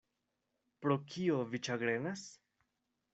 [0.85, 2.25] Pro kio vi ĉagrenas?